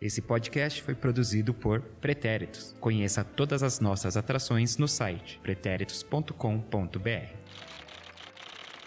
[0.00, 2.74] Esse podcast foi produzido por Pretéritos.
[2.80, 7.08] Conheça todas as nossas atrações no site pretéritos.com.br.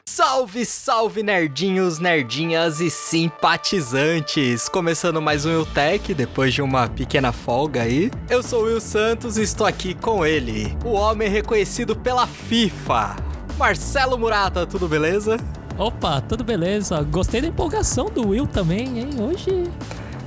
[0.08, 4.68] Salve, salve nerdinhos, nerdinhas e simpatizantes!
[4.68, 8.12] Começando mais um Wiltec, depois de uma pequena folga aí.
[8.30, 13.16] Eu sou o Will Santos e estou aqui com ele, o homem reconhecido pela FIFA,
[13.58, 15.38] Marcelo Murata, tudo beleza?
[15.78, 17.02] Opa, tudo beleza?
[17.04, 19.10] Gostei da empolgação do Will também, hein?
[19.20, 19.64] Hoje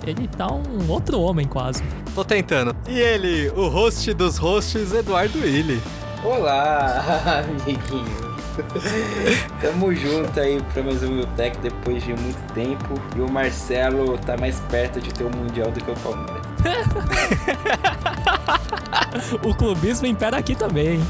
[0.07, 1.83] ele tá um outro homem quase.
[2.15, 2.75] Tô tentando.
[2.89, 5.81] E ele, o host dos hosts, Eduardo Willi.
[6.25, 7.05] Olá,
[7.45, 8.31] amiguinhos.
[9.61, 12.95] Tamo junto aí pra mais um Tech depois de muito tempo.
[13.17, 16.43] E o Marcelo tá mais perto de ter o um Mundial do que o Palmeiras.
[19.43, 21.01] o clubismo impera aqui também.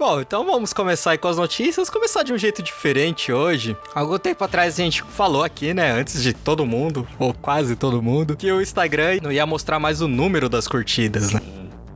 [0.00, 1.90] Bom, então vamos começar aí com as notícias.
[1.90, 3.76] Começar de um jeito diferente hoje.
[3.94, 8.00] Algum tempo atrás a gente falou aqui, né, antes de todo mundo, ou quase todo
[8.00, 11.42] mundo, que o Instagram não ia mostrar mais o número das curtidas, né?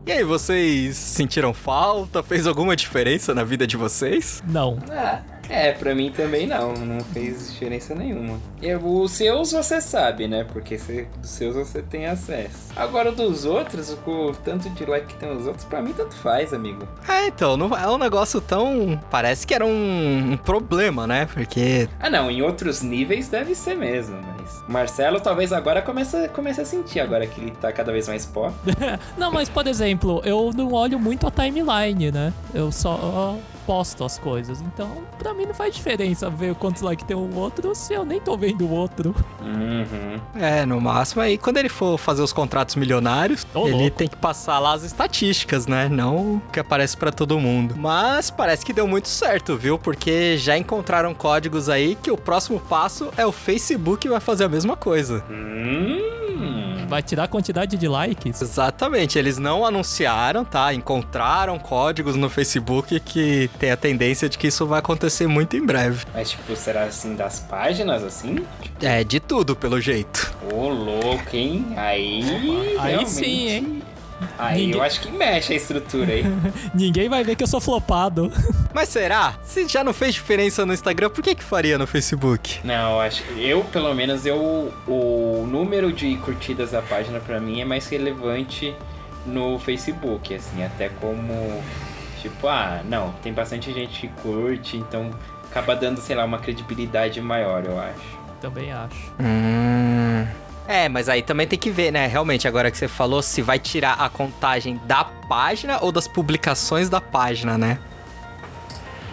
[0.07, 2.23] E aí, vocês sentiram falta?
[2.23, 4.43] Fez alguma diferença na vida de vocês?
[4.47, 4.79] Não.
[4.91, 8.39] Ah, é, pra mim também não, não fez diferença nenhuma.
[8.61, 10.45] E os seus você sabe, né?
[10.45, 12.73] Porque você, dos seus você tem acesso.
[12.77, 16.53] Agora dos outros, o tanto de like que tem os outros, pra mim tanto faz,
[16.53, 16.87] amigo.
[17.09, 19.01] É, então, não é um negócio tão.
[19.11, 21.27] Parece que era um, um problema, né?
[21.27, 21.89] Porque.
[22.01, 24.63] Ah, não, em outros níveis deve ser mesmo, mas.
[24.69, 28.53] Marcelo talvez agora comece, comece a sentir, agora que ele tá cada vez mais pó.
[29.17, 32.33] não, mas por exemplo, eu não olho muito a timeline, né?
[32.53, 33.37] Eu só
[33.67, 34.61] posto as coisas.
[34.61, 38.21] Então, pra mim não faz diferença ver quantos likes tem o outro se eu nem
[38.21, 39.15] tô vendo o outro.
[39.41, 40.21] Uhum.
[40.41, 43.97] É, no máximo aí, quando ele for fazer os contratos milionários, ele louco.
[43.97, 45.89] tem que passar lá as estatísticas, né?
[45.89, 47.75] Não o que aparece para todo mundo.
[47.77, 49.79] Mas parece que deu muito certo, viu?
[49.79, 54.49] Porque já encontraram códigos aí que o próximo passo é o Facebook vai fazer a
[54.49, 55.25] mesma coisa.
[55.31, 56.24] Hum.
[56.89, 58.41] Vai tirar a quantidade de likes?
[58.41, 60.73] Exatamente, eles não anunciaram, tá?
[60.73, 65.65] Encontraram códigos no Facebook que tem a tendência de que isso vai acontecer muito em
[65.65, 66.05] breve.
[66.13, 68.45] Mas, tipo, será assim das páginas, assim?
[68.81, 70.35] É, de tudo, pelo jeito.
[70.53, 71.67] Ô, louco, hein?
[71.77, 72.23] Aí.
[72.79, 73.11] Aí realmente...
[73.11, 73.83] sim, hein?
[74.39, 74.77] Aí Ninguém...
[74.77, 76.25] eu acho que mexe a estrutura aí.
[76.75, 78.33] Ninguém vai ver que eu sou flopado.
[78.75, 79.35] Mas será?
[79.45, 82.61] Se já não fez diferença no Instagram, por que que faria no Facebook?
[82.65, 87.61] Não, eu acho eu pelo menos eu o número de curtidas da página para mim
[87.61, 88.75] é mais relevante
[89.25, 91.63] no Facebook, assim, até como
[92.21, 95.11] tipo, ah, não, tem bastante gente que curte, então
[95.51, 98.19] acaba dando, sei lá, uma credibilidade maior, eu acho.
[98.41, 99.13] Também acho.
[99.21, 100.27] Hum.
[100.67, 102.07] É, mas aí também tem que ver, né?
[102.07, 106.89] Realmente, agora que você falou, se vai tirar a contagem da página ou das publicações
[106.89, 107.79] da página, né?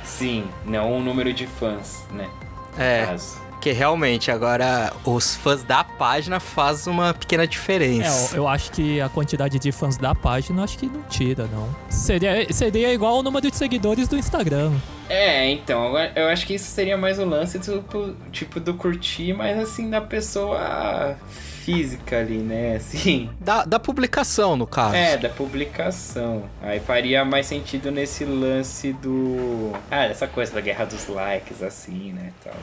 [0.03, 2.29] Sim, não o número de fãs, né?
[2.77, 3.05] É.
[3.05, 3.41] Caso.
[3.61, 8.35] Porque realmente, agora os fãs da página faz uma pequena diferença.
[8.35, 11.69] É, eu acho que a quantidade de fãs da página acho que não tira, não.
[11.87, 14.71] Seria, seria igual o número de seguidores do Instagram.
[15.11, 19.59] É, então, eu acho que isso seria mais o lance do tipo do curtir, mas
[19.59, 21.17] assim, da pessoa
[21.65, 22.77] física ali, né?
[22.77, 23.29] Assim.
[23.37, 24.95] Da, da publicação, no caso.
[24.95, 26.49] É, da publicação.
[26.61, 29.73] Aí faria mais sentido nesse lance do.
[29.91, 32.31] Ah, essa coisa da guerra dos likes, assim, né?
[32.41, 32.53] Tal.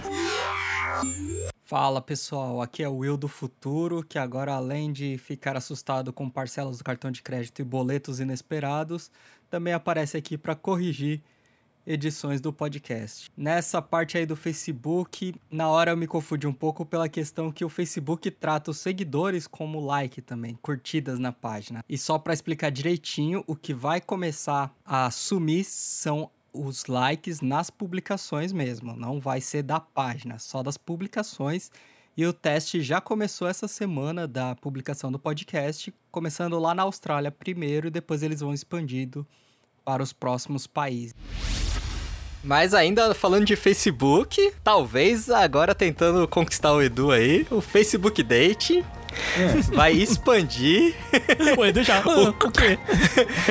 [1.66, 6.31] Fala pessoal, aqui é o Will do Futuro, que agora além de ficar assustado com
[6.31, 9.10] parcelas do cartão de crédito e boletos inesperados,
[9.50, 11.20] também aparece aqui para corrigir
[11.88, 13.31] edições do podcast.
[13.34, 17.65] Nessa parte aí do Facebook, na hora eu me confundi um pouco pela questão que
[17.65, 21.82] o Facebook trata os seguidores como like também, curtidas na página.
[21.88, 27.71] E só para explicar direitinho, o que vai começar a sumir são os likes nas
[27.71, 31.70] publicações mesmo, não vai ser da página, só das publicações.
[32.15, 37.31] E o teste já começou essa semana da publicação do podcast, começando lá na Austrália
[37.31, 39.26] primeiro e depois eles vão expandindo
[39.85, 41.14] para os próximos países.
[42.43, 48.85] Mas ainda falando de Facebook, talvez agora tentando conquistar o Edu aí, o Facebook Date
[49.37, 49.61] é.
[49.75, 50.94] vai expandir.
[51.56, 52.03] o Edu já.
[52.06, 52.79] o, o quê?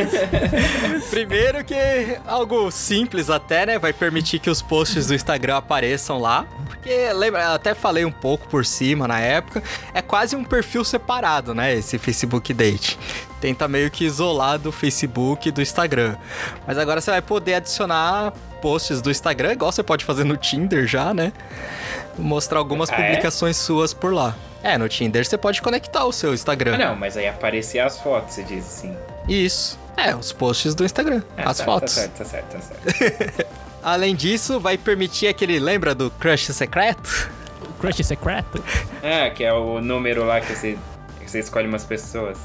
[1.09, 1.75] Primeiro que
[2.25, 3.79] algo simples até, né?
[3.79, 6.45] Vai permitir que os posts do Instagram apareçam lá.
[6.65, 9.63] Porque, lembra, eu até falei um pouco por cima na época.
[9.93, 11.73] É quase um perfil separado, né?
[11.73, 12.97] Esse Facebook Date.
[13.39, 16.15] Tenta meio que isolar do Facebook e do Instagram.
[16.65, 20.87] Mas agora você vai poder adicionar posts do Instagram, igual você pode fazer no Tinder
[20.87, 21.31] já, né?
[22.17, 23.59] Mostrar algumas ah, publicações é?
[23.59, 24.35] suas por lá.
[24.63, 26.77] É, no Tinder você pode conectar o seu Ah, Instagram.
[26.77, 28.95] não, mas aí aparecer as fotos, você diz assim.
[29.27, 29.77] Isso.
[29.95, 31.95] É, os posts do Instagram, Ah, as tá, fotos.
[31.95, 33.45] Tá certo, tá certo, tá certo.
[33.83, 37.29] Além disso, vai permitir aquele, lembra do crush secreto?
[37.79, 38.63] Crush secreto?
[39.03, 40.77] ah, que é o número lá que você,
[41.19, 42.37] que você escolhe umas pessoas.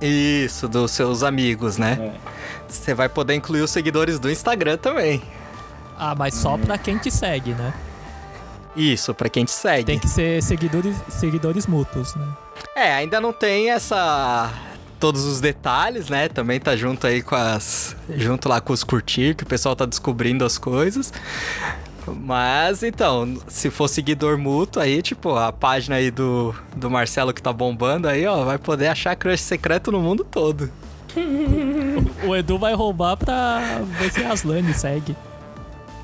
[0.00, 1.98] Isso, dos seus amigos, né?
[2.00, 2.30] É.
[2.68, 5.22] Você vai poder incluir os seguidores do Instagram também.
[5.96, 7.72] Ah, mas só pra quem te segue, né?
[8.76, 9.84] Isso, pra quem te segue.
[9.84, 12.26] Tem que ser seguidores, seguidores mútuos, né?
[12.74, 14.52] É, ainda não tem essa
[14.98, 16.28] todos os detalhes, né?
[16.28, 19.84] Também tá junto aí com as junto lá com os curtir, que o pessoal tá
[19.84, 21.12] descobrindo as coisas.
[22.06, 27.42] Mas então, se for seguidor mútuo aí, tipo, a página aí do, do Marcelo que
[27.42, 30.70] tá bombando aí, ó, vai poder achar crush secreto no mundo todo.
[32.26, 33.60] O Edu vai roubar pra
[34.00, 35.14] ver se a Aslane segue.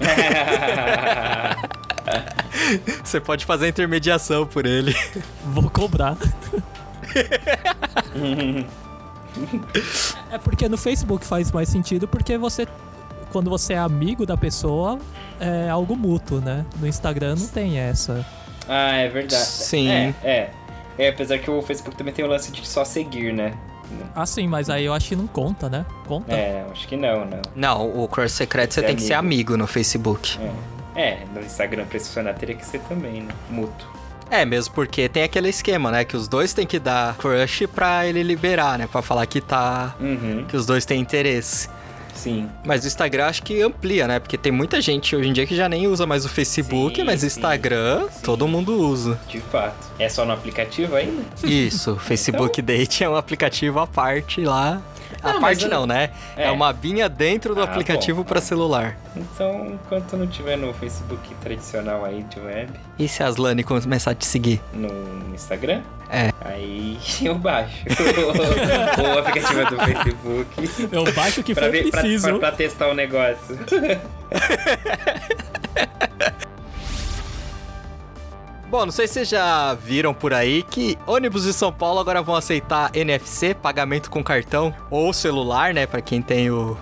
[3.05, 4.94] Você pode fazer a intermediação por ele.
[5.44, 6.17] Vou cobrar.
[10.31, 12.67] é porque no Facebook faz mais sentido porque você.
[13.32, 14.99] Quando você é amigo da pessoa,
[15.38, 16.67] é algo mútuo, né?
[16.81, 18.26] No Instagram não tem essa.
[18.69, 19.44] Ah, é verdade.
[19.44, 19.88] Sim.
[19.88, 20.50] É, é.
[20.99, 23.55] É, apesar que o Facebook também tem o lance de só seguir, né?
[24.14, 25.84] Ah, sim, mas aí eu acho que não conta, né?
[26.06, 26.32] Conta?
[26.32, 27.42] É, acho que não, não.
[27.54, 30.38] Não, o crush secreto você tem que ser amigo no Facebook.
[30.40, 30.70] É.
[30.94, 33.32] É, no Instagram pra isso funcionar teria que ser também, né?
[33.48, 33.88] Mútuo.
[34.31, 36.04] É, mesmo porque tem aquele esquema, né?
[36.04, 38.87] Que os dois têm que dar crush pra ele liberar, né?
[38.87, 39.94] Pra falar que tá.
[40.00, 41.69] Uhum, que os dois têm interesse.
[42.14, 42.48] Sim.
[42.64, 44.18] Mas o Instagram acho que amplia, né?
[44.18, 47.04] Porque tem muita gente hoje em dia que já nem usa mais o Facebook, Sim,
[47.04, 48.22] mas sim, Instagram sim.
[48.22, 49.18] todo mundo usa.
[49.28, 49.88] De fato.
[49.98, 51.22] É só no aplicativo ainda?
[51.44, 54.82] Isso, Facebook Date é um aplicativo à parte lá.
[55.22, 56.11] A Não, mas parte eu- não, né?
[56.37, 56.44] É.
[56.44, 56.50] É.
[56.50, 58.40] uma abinha dentro do Ah, aplicativo pra é.
[58.40, 58.96] celular.
[59.17, 64.12] Então, enquanto não tiver no Facebook tradicional aí de web, E se a Aslane começar
[64.12, 64.61] a te seguir?
[64.72, 64.88] no
[65.34, 66.32] Instagram, É.
[66.44, 67.84] aí eu baixo
[69.14, 72.28] o aplicativo do Facebook Eu baixo o que pra, for ver, pra, preciso.
[72.28, 73.58] pra, pra testar o negócio.
[78.70, 82.22] Bom, não sei se vocês já viram por aí que ônibus de São Paulo agora
[82.22, 85.87] vão aceitar NFC, pagamento com cartão ou celular, né?
[85.87, 86.78] Pra quem tem o,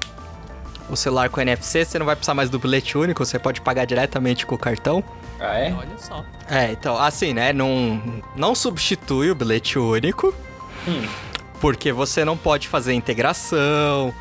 [0.91, 3.87] o celular com NFC, você não vai precisar mais do bilhete único, você pode pagar
[3.87, 5.03] diretamente com o cartão.
[5.41, 5.73] Ah, é?
[5.73, 6.23] Olha só.
[6.51, 7.55] É, então, assim, né?
[7.55, 10.35] Não, não substitui o bilhete único,
[10.87, 11.07] Hum.
[11.61, 14.13] Porque você não pode fazer integração.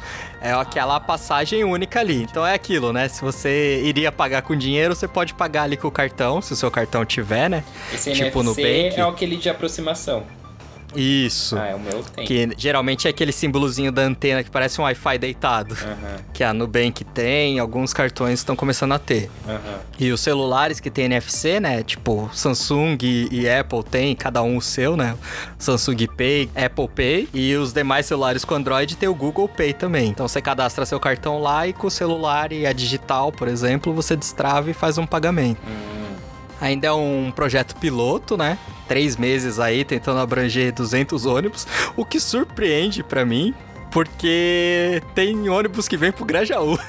[0.42, 2.24] É aquela passagem única ali.
[2.24, 3.07] Então é aquilo, né?
[3.07, 6.56] Se você iria pagar com dinheiro, você pode pagar ali com o cartão, se o
[6.56, 7.63] seu cartão tiver, né?
[7.94, 9.00] Esse Tipo NFC Nubank.
[9.00, 10.24] é aquele de aproximação.
[10.95, 11.57] Isso.
[11.57, 12.25] Ah, é o meu tem.
[12.25, 15.75] Que geralmente é aquele símbolozinho da antena que parece um Wi-Fi deitado.
[15.75, 19.30] Aham, Que a Nubank tem, alguns cartões estão começando a ter.
[19.48, 19.80] aham.
[20.00, 21.84] E os celulares que tem NFC, né?
[21.84, 25.16] Tipo, Samsung e, e Apple tem, cada um o seu, né?
[25.60, 27.30] Samsung Pay, Apple Pay.
[27.33, 30.10] E os demais celulares com Android tem o Google Pay também.
[30.10, 33.94] Então você cadastra seu cartão lá e com o celular e a digital, por exemplo,
[33.94, 35.60] você destrava e faz um pagamento.
[35.68, 35.98] Hum.
[36.59, 38.57] Ainda é um projeto piloto, né?
[38.88, 43.54] Três meses aí tentando abranger 200 ônibus, o que surpreende pra mim,
[43.92, 46.77] porque tem ônibus que vem pro Grajaú.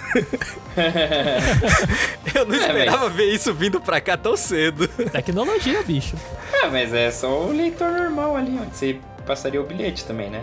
[2.35, 4.87] Eu não É, esperava ver isso vindo pra cá tão cedo.
[4.89, 6.17] Tecnologia, bicho.
[6.63, 10.43] Ah, mas é só o leitor normal ali, onde você passaria o bilhete também, né?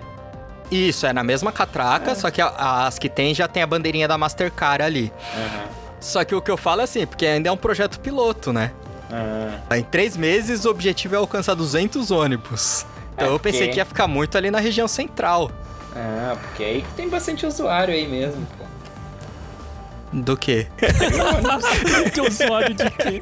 [0.72, 4.18] Isso, é na mesma catraca, só que as que tem já tem a bandeirinha da
[4.18, 5.14] Mastercard ali.
[5.36, 5.64] Aham.
[6.00, 8.72] Só que o que eu falo é assim, porque ainda é um projeto piloto, né?
[9.12, 12.86] Ah, Em três meses, o objetivo é alcançar 200 ônibus.
[13.14, 15.50] Então É, eu pensei porque- que ia ficar muito ali na região central.
[15.96, 18.65] ah, porque aí tem bastante usuário aí mesmo, pô.
[20.16, 20.68] Do quê?
[22.14, 23.20] que usuário de quê?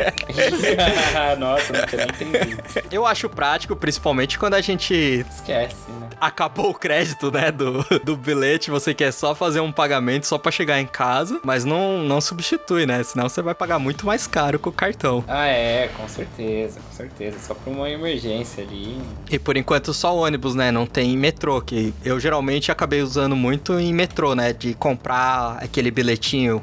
[1.39, 2.57] Nossa, nunca nem entendi.
[2.91, 6.09] Eu acho prático, principalmente quando a gente Esquece, né?
[6.21, 10.51] acabou o crédito, né, do, do bilhete, você quer só fazer um pagamento só pra
[10.51, 13.01] chegar em casa, mas não, não substitui, né?
[13.03, 15.23] Senão você vai pagar muito mais caro com o cartão.
[15.27, 17.39] Ah, é, com certeza, com certeza.
[17.39, 19.01] Só pra uma emergência ali.
[19.31, 20.71] E por enquanto só ônibus, né?
[20.71, 24.53] Não tem metrô, que eu geralmente acabei usando muito em metrô, né?
[24.53, 26.61] De comprar aquele bilhetinho.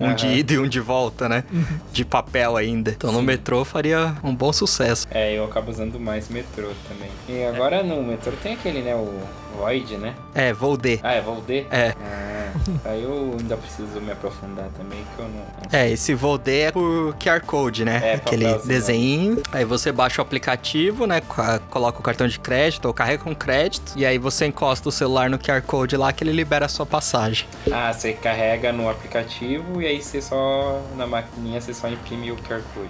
[0.00, 1.44] Um de ida e um de volta, né?
[1.92, 2.90] De papel ainda.
[2.90, 5.06] Então no metrô faria um bom sucesso.
[5.10, 7.10] É, eu acabo usando mais metrô também.
[7.28, 8.94] E agora no metrô tem aquele, né?
[8.94, 9.12] O
[9.58, 10.14] Void, né?
[10.34, 11.00] É, vou D.
[11.02, 11.66] Ah, é Volder?
[11.70, 11.94] É.
[12.00, 12.37] Ah,
[12.84, 15.42] aí eu ainda preciso me aprofundar também, que eu não.
[15.72, 18.00] É, esse Volde é por QR Code, né?
[18.02, 19.42] É, Aquele desenho.
[19.52, 21.20] Aí você baixa o aplicativo, né?
[21.20, 23.92] co- Coloca o cartão de crédito ou carrega com crédito.
[23.96, 26.86] E aí você encosta o celular no QR Code lá que ele libera a sua
[26.86, 27.46] passagem.
[27.70, 30.80] Ah, você carrega no aplicativo e aí você só.
[30.96, 32.88] Na maquininha você só imprime o QR Code.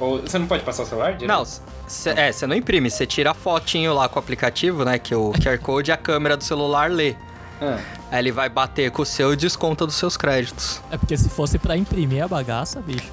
[0.00, 1.28] Ou você não pode passar o celular direto?
[1.36, 1.44] Não,
[1.86, 4.98] cê, é, você não imprime, você tira a fotinho lá com o aplicativo, né?
[4.98, 7.14] Que o QR Code a câmera do celular lê.
[7.60, 7.78] Ah,
[8.10, 10.80] Aí ele vai bater com o seu e desconta dos seus créditos.
[10.90, 13.10] É porque se fosse pra imprimir a bagaça, bicho,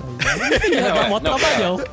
[0.63, 1.83] aí ia dar é, mó não, trabalhão.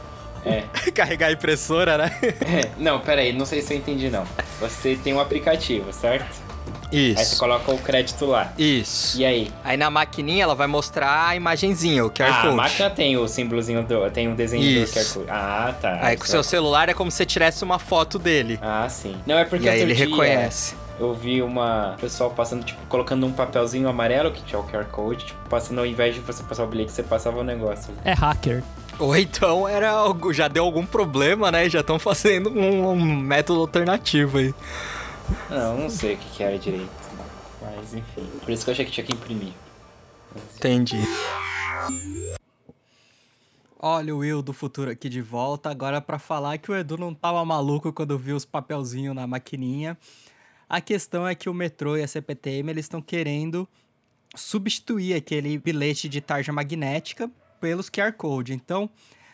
[0.45, 0.65] é.
[0.95, 2.11] Carregar a impressora, né?
[2.23, 4.25] É, Não, pera aí, não sei se eu entendi não.
[4.61, 6.49] Você tem um aplicativo, certo?
[6.91, 7.39] Aí você Isso.
[7.39, 8.51] coloca o crédito lá.
[8.57, 9.21] Isso.
[9.21, 9.53] E aí?
[9.63, 12.49] Aí na maquininha ela vai mostrar a imagenzinha, o QR ah, Code.
[12.49, 14.11] a máquina tem o símbolozinho do.
[14.11, 14.95] Tem um desenho Isso.
[14.95, 15.27] do QR Code.
[15.31, 15.99] Ah, tá.
[16.01, 18.59] Aí com o seu celular é como se você tivesse uma foto dele.
[18.63, 19.15] Ah, sim.
[19.27, 20.75] Não, é porque e aí ele dia reconhece.
[20.99, 25.27] Eu vi uma pessoal passando, tipo, colocando um papelzinho amarelo que tinha o QR Code,
[25.27, 27.95] tipo, passando ao invés de você passar o bilhete, você passava o negócio.
[28.05, 28.65] É hacker.
[28.99, 31.69] Ou então era algo, já deu algum problema, né?
[31.69, 34.53] Já estão fazendo um, um método alternativo aí.
[35.49, 36.89] Não, não sei o que, que era direito.
[37.63, 38.27] Mas enfim.
[38.41, 39.53] Por isso que eu achei que tinha que imprimir.
[40.57, 41.01] Entendi.
[43.81, 47.15] Olha o Will do futuro aqui de volta, agora pra falar que o Edu não
[47.15, 49.97] tava maluco quando viu os papelzinhos na maquininha.
[50.69, 53.67] A questão é que o metrô e a CPTM eles estão querendo
[54.35, 58.53] substituir aquele bilhete de tarja magnética pelos QR Code.
[58.53, 58.89] Então,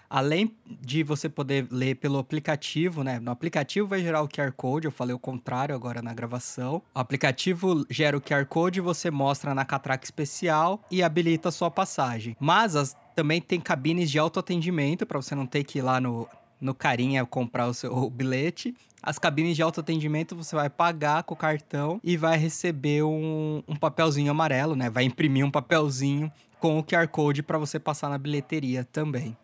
[0.09, 3.19] além de você poder ler pelo aplicativo, né?
[3.19, 6.81] No aplicativo vai gerar o QR Code, eu falei o contrário agora na gravação.
[6.95, 11.71] O aplicativo gera o QR Code, você mostra na catraca especial e habilita a sua
[11.71, 12.37] passagem.
[12.39, 16.29] Mas as- também tem cabines de autoatendimento para você não ter que ir lá no,
[16.65, 18.75] no carinha comprar o seu bilhete.
[19.03, 23.77] As cabines de autoatendimento você vai pagar com o cartão e vai receber um, um
[23.77, 24.89] papelzinho amarelo, né?
[24.89, 29.37] Vai imprimir um papelzinho com o QR Code para você passar na bilheteria também.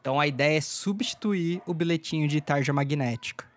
[0.00, 3.51] Então a ideia é substituir o bilhetinho de tarja magnética.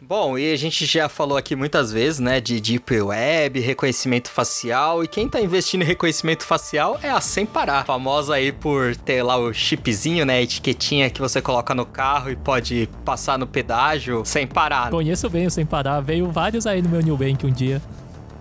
[0.00, 5.02] Bom, e a gente já falou aqui muitas vezes, né, de Deep Web, reconhecimento facial,
[5.02, 9.22] e quem tá investindo em reconhecimento facial é a Sem Parar, famosa aí por ter
[9.22, 13.46] lá o chipzinho, né, a etiquetinha que você coloca no carro e pode passar no
[13.46, 14.90] pedágio sem parar.
[14.90, 16.00] Conheço bem o Sem Parar.
[16.00, 17.82] Veio vários aí no meu New Bank um dia.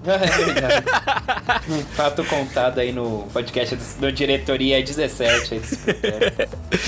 [0.08, 0.86] É verdade.
[1.68, 5.62] um fato contado aí no podcast do, do Diretoria 17 aí.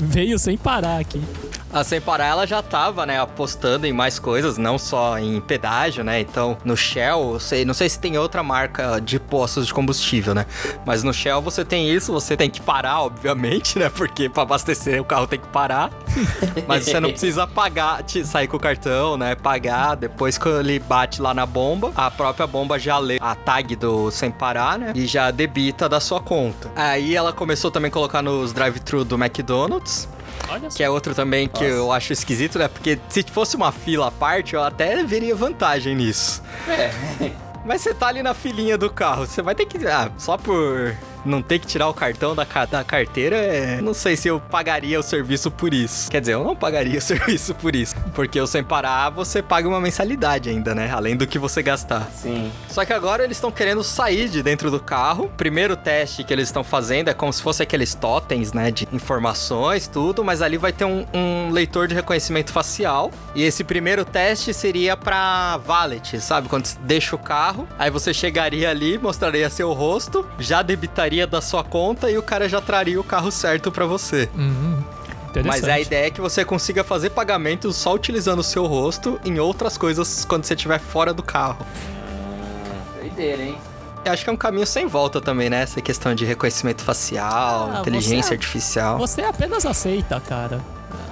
[0.04, 1.20] Veio sem parar aqui.
[1.72, 6.02] A Sem Parar, ela já tava, né, apostando em mais coisas, não só em pedágio,
[6.02, 6.20] né?
[6.20, 10.46] Então, no Shell, sei, não sei se tem outra marca de postos de combustível, né?
[10.84, 13.88] Mas no Shell você tem isso, você tem que parar, obviamente, né?
[13.88, 15.90] Porque para abastecer o carro tem que parar.
[16.66, 19.36] Mas você não precisa pagar, sair com o cartão, né?
[19.36, 23.76] Pagar, depois que ele bate lá na bomba, a própria bomba já lê a tag
[23.76, 24.92] do Sem Parar, né?
[24.94, 26.70] E já debita da sua conta.
[26.74, 30.08] Aí ela começou também a colocar nos drive-thru do McDonald's.
[30.76, 32.68] Que é outro também que eu acho esquisito, né?
[32.68, 36.42] Porque se fosse uma fila à parte, eu até veria vantagem nisso.
[36.68, 36.90] É.
[37.64, 39.86] Mas você tá ali na filinha do carro, você vai ter que.
[39.86, 40.94] Ah, só por
[41.26, 43.78] não ter que tirar o cartão da, ca- da carteira, é...
[43.82, 46.10] não sei se eu pagaria o serviço por isso.
[46.10, 47.94] Quer dizer, eu não pagaria o serviço por isso.
[48.14, 50.90] Porque o sem parar, você paga uma mensalidade ainda, né?
[50.90, 52.08] Além do que você gastar.
[52.14, 52.50] Sim.
[52.68, 55.24] Só que agora eles estão querendo sair de dentro do carro.
[55.24, 58.70] O primeiro teste que eles estão fazendo é como se fosse aqueles totens, né?
[58.70, 60.24] De informações, tudo.
[60.24, 63.10] Mas ali vai ter um, um leitor de reconhecimento facial.
[63.34, 66.48] E esse primeiro teste seria pra valet, sabe?
[66.48, 71.40] Quando você deixa o carro, aí você chegaria ali, mostraria seu rosto, já debitaria da
[71.40, 74.28] sua conta e o cara já traria o carro certo pra você.
[74.36, 74.99] Hum, interessante.
[75.44, 79.38] Mas a ideia é que você consiga fazer pagamentos só utilizando o seu rosto em
[79.38, 81.64] outras coisas quando você estiver fora do carro.
[83.00, 83.58] Doideira, hein?
[84.04, 85.62] Eu acho que é um caminho sem volta também, né?
[85.62, 88.98] Essa questão de reconhecimento facial, Ah, inteligência você- artificial.
[88.98, 90.60] Você apenas aceita, cara.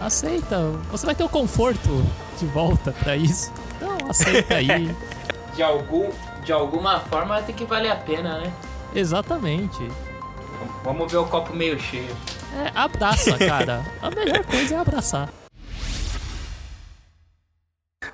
[0.01, 0.59] Aceita.
[0.91, 2.05] Você vai ter o conforto
[2.39, 3.53] de volta pra isso.
[3.77, 4.95] Então, aceita aí.
[5.55, 6.09] De, algum,
[6.45, 8.53] de alguma forma tem que valer a pena, né?
[8.95, 9.91] Exatamente.
[10.85, 12.15] Vamos ver o copo meio cheio.
[12.59, 13.85] É, abraça, cara.
[14.03, 15.33] A melhor coisa é abraçar.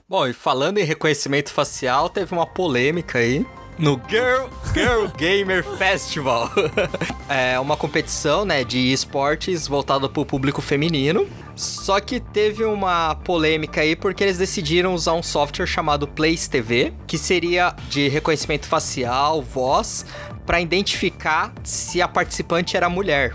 [0.06, 3.46] Bom, e falando em reconhecimento facial, teve uma polêmica aí.
[3.78, 6.50] No Girl, Girl Gamer Festival.
[7.28, 11.26] é uma competição, né, de esportes voltada para o público feminino.
[11.56, 16.92] Só que teve uma polêmica aí porque eles decidiram usar um software chamado Place TV,
[17.06, 20.04] que seria de reconhecimento facial, voz,
[20.44, 23.34] para identificar se a participante era mulher.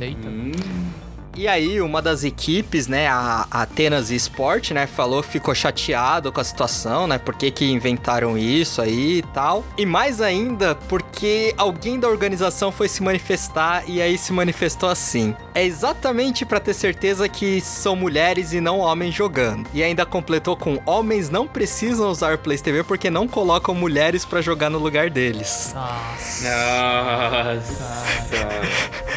[0.00, 0.28] Eita.
[0.28, 0.52] Hum.
[1.34, 6.38] E aí, uma das equipes, né, a Atenas Sport, né, falou que ficou chateado com
[6.38, 9.64] a situação, né, por que que inventaram isso aí e tal.
[9.78, 15.34] E mais ainda, porque alguém da organização foi se manifestar e aí se manifestou assim.
[15.54, 19.66] É exatamente para ter certeza que são mulheres e não homens jogando.
[19.72, 24.42] E ainda completou com homens não precisam usar o PlayStation porque não colocam mulheres para
[24.42, 25.72] jogar no lugar deles.
[25.74, 26.48] Nossa.
[27.54, 28.12] Nossa.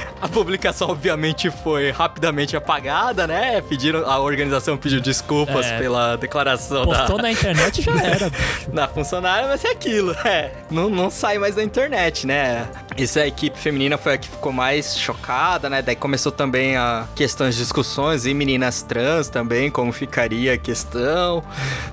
[0.22, 3.62] A publicação, obviamente, foi rapidamente apagada, né?
[3.62, 5.78] Pediram, a organização pediu desculpas É.
[5.78, 8.30] pela declaração Postou da, na internet já era.
[8.30, 8.72] bicho.
[8.74, 10.52] da funcionária, mas é aquilo, é.
[10.72, 12.68] Não, não sai mais da internet, né?
[12.98, 15.82] Essa a equipe feminina foi a que ficou mais chocada, né?
[15.82, 21.44] Daí começou também a questões de discussões e meninas trans também, como ficaria a questão,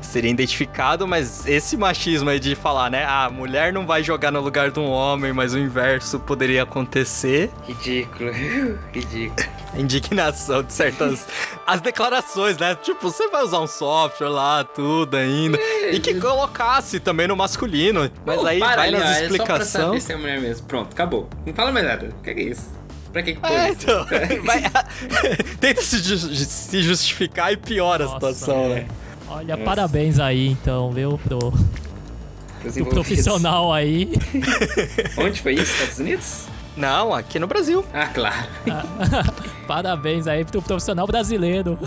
[0.00, 3.04] seria identificado, mas esse machismo aí de falar, né?
[3.04, 6.62] Ah, a mulher não vai jogar no lugar de um homem, mas o inverso poderia
[6.62, 7.50] acontecer.
[7.66, 8.30] Ridículo.
[8.92, 9.48] Ridículo.
[9.74, 11.26] A indignação de certas.
[11.66, 12.76] As declarações, né?
[12.76, 15.58] Tipo, você vai usar um software lá, tudo ainda.
[15.90, 18.10] E que colocasse também no masculino.
[18.24, 19.68] Mas Pô, aí para vai nas É só pra explicações.
[19.70, 20.66] saber se é mulher mesmo.
[20.66, 21.28] Pronto, acabou.
[21.46, 22.10] Não fala mais nada.
[22.18, 22.70] O que é, é isso?
[23.12, 24.06] Pra que que pôs É, então.
[24.44, 24.62] vai-
[25.60, 28.86] tenta se, ju- se justificar e piora Nossa, a situação, né?
[29.28, 32.92] Olha, parabéns aí então, viu, pro, Os pro envolvidos.
[32.92, 34.12] profissional aí.
[35.18, 35.72] Onde foi isso?
[35.74, 36.44] Estados Unidos?
[36.76, 37.84] Não, aqui no Brasil.
[37.92, 38.46] Ah, claro.
[39.66, 41.78] Parabéns aí pro profissional brasileiro.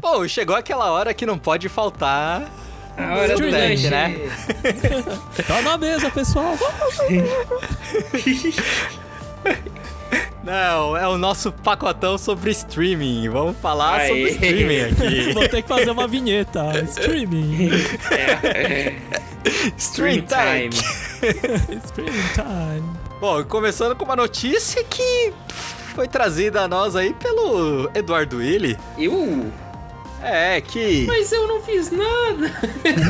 [0.00, 2.42] Pô, chegou aquela hora que não pode faltar.
[3.00, 3.88] A hora do lanche.
[3.88, 4.16] né?
[5.46, 6.56] Tá na mesa, pessoal.
[10.42, 13.28] Não, é o nosso pacotão sobre streaming.
[13.28, 14.08] Vamos falar Aê.
[14.08, 15.32] sobre streaming aqui.
[15.34, 16.62] Vou ter que fazer uma vinheta.
[16.88, 17.70] Streaming.
[18.10, 18.96] É.
[19.76, 20.70] Stream time.
[21.84, 22.82] Streaming time.
[23.20, 25.32] Bom, começando com uma notícia que
[25.94, 28.78] foi trazida a nós aí pelo Eduardo Willi.
[28.98, 29.52] Eu?
[30.22, 32.52] É, que Mas eu não fiz nada.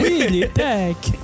[0.00, 1.18] Willy Tech.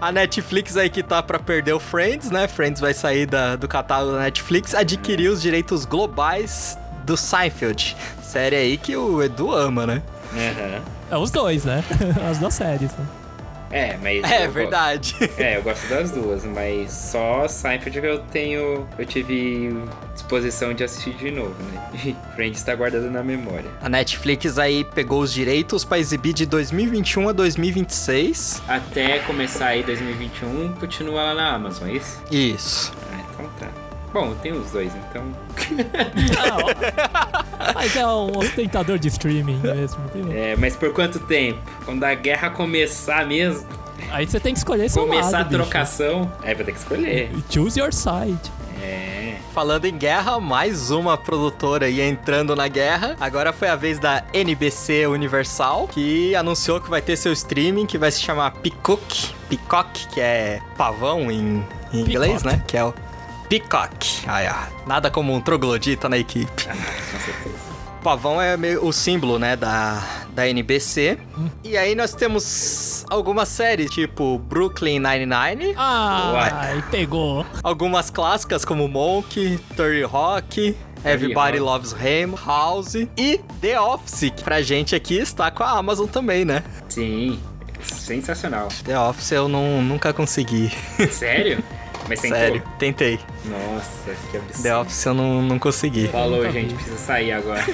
[0.00, 2.46] a Netflix aí que tá pra perder o Friends, né?
[2.48, 7.96] Friends vai sair da- do catálogo da Netflix, adquiriu os direitos globais do Seinfeld.
[8.22, 10.02] Série aí que o Edu ama, né?
[10.34, 10.82] Aham.
[11.10, 11.82] É os dois, né?
[12.28, 13.06] As duas séries, né?
[13.70, 14.22] É, mas.
[14.30, 15.14] É verdade.
[15.18, 18.86] gosto- É, eu gosto das duas, mas só Seinfeld que eu tenho.
[18.98, 19.74] Eu tive
[20.14, 22.14] disposição de assistir de novo, né?
[22.34, 23.70] Friends tá guardado na memória.
[23.82, 28.62] A Netflix aí pegou os direitos pra exibir de 2021 a 2026.
[28.68, 32.20] Até começar aí 2021, continua lá na Amazon, é isso?
[32.30, 32.92] Isso.
[34.12, 35.24] Bom, tem os dois, então.
[36.38, 37.72] Ah.
[37.74, 40.32] Mas é um ostentador de streaming mesmo, viu?
[40.32, 41.58] É, mas por quanto tempo?
[41.84, 43.66] Quando a guerra começar mesmo,
[44.10, 45.62] Aí você tem que escolher seu começar lado, a bicho.
[45.62, 47.30] trocação, aí vou ter que escolher.
[47.50, 48.38] Choose your side.
[48.82, 49.36] É.
[49.52, 53.16] Falando em guerra, mais uma produtora aí entrando na guerra.
[53.18, 57.96] Agora foi a vez da NBC Universal, que anunciou que vai ter seu streaming, que
[57.96, 59.30] vai se chamar Peacock.
[59.48, 62.62] Peacock, que é pavão em, em inglês, né?
[62.66, 62.92] Que é o
[63.48, 64.26] Peacock.
[64.26, 66.64] Ai, ah, nada como um troglodita na equipe.
[66.66, 67.76] Com certeza.
[68.06, 70.00] Pavão é meio o símbolo, né, da,
[70.32, 71.18] da NBC.
[71.64, 75.74] E aí nós temos algumas séries, tipo Brooklyn Nine-Nine.
[75.76, 76.50] Ah, Uai.
[76.52, 77.44] ai, pegou.
[77.64, 81.58] Algumas clássicas como Monk, 30 Rock, Everybody.
[81.58, 86.44] Loves Raymond, House e The Office, que pra gente aqui está com a Amazon também,
[86.44, 86.62] né?
[86.88, 87.40] Sim.
[87.82, 88.68] Sensacional.
[88.84, 90.70] The Office eu não, nunca consegui.
[91.10, 91.62] Sério?
[92.08, 92.38] Mas tentou?
[92.38, 93.20] Sério, tentei.
[93.44, 94.62] Nossa, que absurdo.
[94.62, 96.08] The Office eu não, não consegui.
[96.08, 97.64] Falou, gente, precisa sair agora.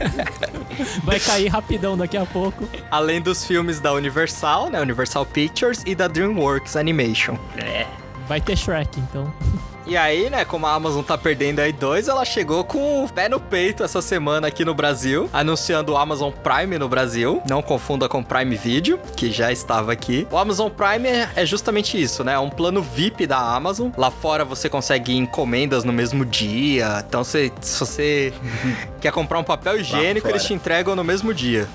[1.04, 2.68] Vai cair rapidão daqui a pouco.
[2.90, 4.80] Além dos filmes da Universal, né?
[4.80, 7.36] Universal Pictures e da DreamWorks Animation.
[7.56, 7.86] É.
[8.28, 9.32] Vai ter Shrek, então.
[9.90, 13.28] E aí, né, como a Amazon tá perdendo aí dois, ela chegou com o pé
[13.28, 17.42] no peito essa semana aqui no Brasil, anunciando o Amazon Prime no Brasil.
[17.50, 20.28] Não confunda com Prime Video, que já estava aqui.
[20.30, 22.34] O Amazon Prime é, é justamente isso, né?
[22.34, 23.90] É um plano VIP da Amazon.
[23.98, 27.04] Lá fora você consegue encomendas no mesmo dia.
[27.04, 28.32] Então, se, se você
[29.02, 31.68] quer comprar um papel higiênico, eles te entregam no mesmo dia.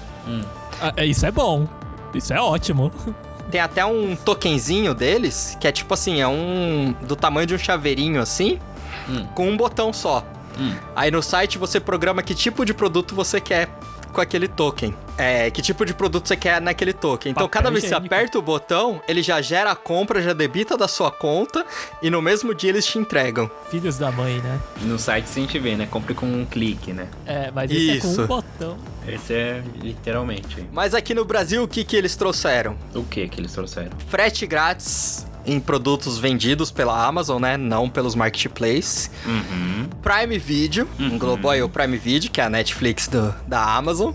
[0.82, 1.68] Ah, é, isso é bom.
[2.14, 2.94] Isso é ótimo.
[3.52, 6.94] Tem até um tokenzinho deles, que é tipo assim, é um.
[7.04, 8.60] do tamanho de um chaveirinho assim,
[9.34, 10.26] com um botão só.
[10.96, 13.70] Aí no site você programa que tipo de produto você quer
[14.16, 14.96] com aquele token.
[15.18, 17.32] É, que tipo de produto você quer naquele token.
[17.32, 20.34] Então, Papel cada vez que você aperta o botão, ele já gera a compra, já
[20.34, 21.66] debita da sua conta
[22.02, 23.50] e no mesmo dia eles te entregam.
[23.70, 24.60] Filhos da mãe, né?
[24.82, 25.88] No site a gente vê, né?
[25.90, 27.08] Compre com um clique, né?
[27.26, 28.24] É, mas esse é com Isso.
[28.24, 28.78] um botão.
[29.08, 30.66] Esse é literalmente.
[30.72, 32.76] Mas aqui no Brasil, o que que eles trouxeram?
[32.94, 33.92] O que que eles trouxeram?
[34.08, 37.58] Frete grátis em produtos vendidos pela Amazon, né?
[37.58, 39.10] Não pelos marketplaces.
[39.26, 39.88] Uhum.
[40.02, 44.14] Prime Video, englobou aí o Prime Video, que é a Netflix do, da Amazon.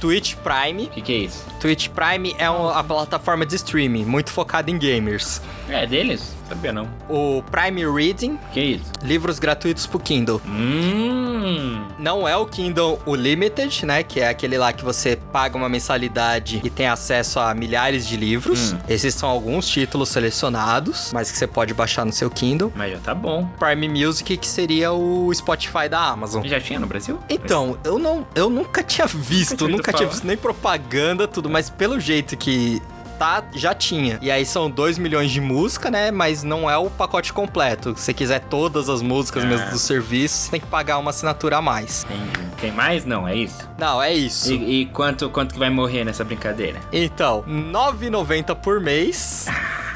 [0.00, 0.84] Twitch Prime.
[0.84, 1.44] O que, que é isso?
[1.66, 5.42] Twitch Prime é um- a plataforma de streaming, muito focada em gamers.
[5.68, 6.32] É deles?
[6.48, 6.88] Sabia não.
[7.08, 8.84] O Prime Reading, que é isso?
[9.02, 10.40] livros gratuitos pro Kindle.
[10.46, 11.82] Hum.
[11.98, 14.02] Não é o Kindle Unlimited, né?
[14.04, 18.16] Que é aquele lá que você paga uma mensalidade e tem acesso a milhares de
[18.16, 18.72] livros.
[18.72, 18.78] Hum.
[18.88, 22.72] Esses são alguns títulos selecionados, mas que você pode baixar no seu Kindle.
[22.76, 23.48] Mas já tá bom.
[23.58, 26.44] Prime Music, que seria o Spotify da Amazon.
[26.46, 27.18] Já tinha no Brasil?
[27.28, 30.10] Então, eu não, eu nunca tinha visto, nunca tinha falar.
[30.10, 32.82] visto nem propaganda, tudo, mas pelo jeito que
[33.18, 34.18] tá, já tinha.
[34.20, 36.10] E aí são 2 milhões de música, né?
[36.10, 37.94] Mas não é o pacote completo.
[37.96, 39.46] Se você quiser todas as músicas Ah.
[39.46, 42.04] mesmo do serviço, você tem que pagar uma assinatura a mais.
[42.04, 42.46] Entendi.
[42.60, 43.06] Tem mais?
[43.06, 43.66] Não, é isso.
[43.78, 44.52] Não, é isso.
[44.52, 46.78] E, e quanto, quanto que vai morrer nessa brincadeira?
[46.92, 49.46] Então, R$ 9,90 por mês.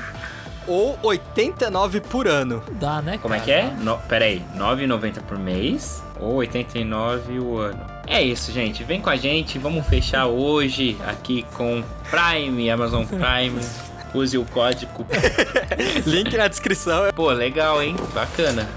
[0.67, 2.63] ou 89 por ano.
[2.73, 3.19] Dá, né?
[3.19, 3.45] Como é cara?
[3.45, 3.71] que é?
[3.83, 7.81] No, pera aí, 9,90 por mês ou 89 o ano?
[8.07, 8.83] É isso, gente.
[8.85, 9.59] Vem com a gente.
[9.59, 13.61] Vamos fechar hoje aqui com Prime, Amazon Prime.
[14.13, 15.07] Use o código.
[16.05, 17.05] Link na descrição.
[17.15, 17.95] Pô, legal, hein?
[18.13, 18.69] Bacana.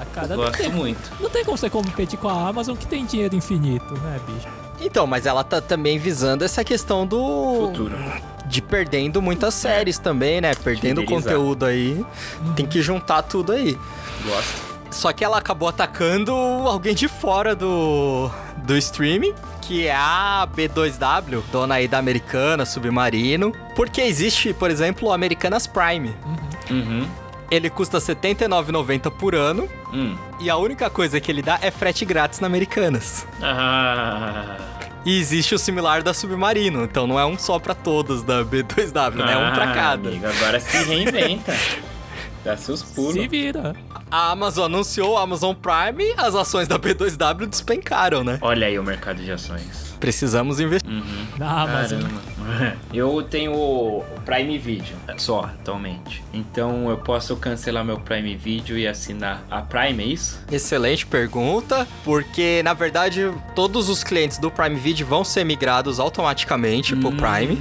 [0.00, 1.12] Ah, cara, Gosto tem, muito.
[1.20, 4.48] não tem como você competir com a Amazon que tem dinheiro infinito, né, bicho?
[4.80, 7.66] Então, mas ela tá também visando essa questão do.
[7.66, 7.96] Futuro.
[8.46, 10.54] De perdendo muitas séries também, né?
[10.54, 12.04] Perdendo conteúdo aí.
[12.54, 13.76] Tem que juntar tudo aí.
[14.24, 14.75] Gosto.
[14.90, 21.42] Só que ela acabou atacando alguém de fora do, do streaming, que é a B2W,
[21.52, 23.52] dona aí da Americana, Submarino.
[23.74, 26.14] Porque existe, por exemplo, o Americanas Prime.
[26.70, 27.06] Uhum.
[27.50, 29.68] Ele custa R$ 79,90 por ano.
[29.92, 30.16] Hum.
[30.40, 33.26] E a única coisa que ele dá é frete grátis na Americanas.
[33.40, 34.56] Ah.
[35.04, 39.14] E existe o similar da Submarino, então não é um só pra todos da B2W,
[39.14, 39.32] né?
[39.34, 40.08] É um pra Ah, cada.
[40.08, 41.54] Amigo, agora se reinventa.
[42.46, 43.14] Dá seus pulos.
[43.14, 43.74] Se vira.
[44.08, 48.38] A Amazon anunciou o Amazon Prime, as ações da B2W despencaram, né?
[48.40, 49.96] Olha aí o mercado de ações.
[49.98, 50.88] Precisamos investir.
[50.88, 51.26] Uhum.
[51.38, 52.02] Na Amazon.
[52.02, 52.76] Caramba.
[52.94, 56.22] Eu tenho o Prime Video só atualmente.
[56.32, 60.40] Então eu posso cancelar meu Prime Video e assinar a Prime, é isso?
[60.52, 66.94] Excelente pergunta, porque na verdade todos os clientes do Prime Video vão ser migrados automaticamente
[66.94, 67.58] pro Prime.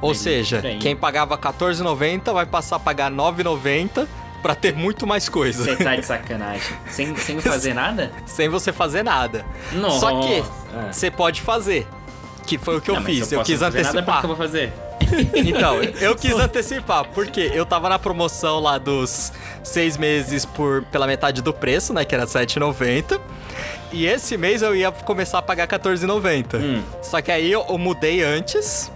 [0.00, 4.06] Ou seja, quem pagava R$14,90 vai passar a pagar R$9,90
[4.42, 6.72] pra ter muito mais coisa, Você tá de sacanagem.
[6.88, 8.10] Sem, sem fazer nada?
[8.26, 9.44] sem você fazer nada.
[9.72, 10.00] Nossa.
[10.00, 10.42] Só que
[10.74, 10.88] Ah.
[10.90, 11.86] você pode fazer,
[12.46, 13.32] que foi o que eu Não, mas fiz.
[13.32, 14.14] Eu, posso quis fazer Nada, antecipar.
[14.22, 14.72] porque eu vou fazer?
[15.34, 19.32] Então, eu quis antecipar, porque eu tava na promoção lá dos
[19.62, 22.04] seis meses por pela metade do preço, né?
[22.04, 23.20] Que era R$7,90.
[23.92, 26.54] E esse mês eu ia começar a pagar R$14,90.
[26.60, 26.82] Hum.
[27.02, 28.90] Só que aí eu, eu mudei antes.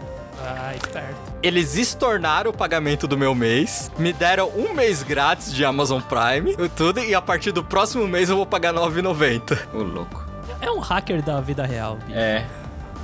[0.44, 1.32] Ai, certo.
[1.42, 6.54] Eles estornaram o pagamento do meu mês, me deram um mês grátis de Amazon Prime,
[6.58, 9.58] e tudo, e a partir do próximo mês eu vou pagar R$9,90.
[9.72, 10.24] Ô, louco.
[10.60, 12.18] É um hacker da vida real, bicho.
[12.18, 12.44] É.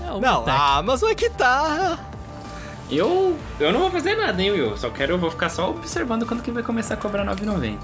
[0.06, 0.56] É um Não, tech.
[0.56, 1.98] a Amazon é que tá.
[2.90, 4.76] Eu, eu não vou fazer nada, hein, Will?
[4.76, 7.78] Só quero, eu vou ficar só observando quando que vai começar a cobrar 9,90.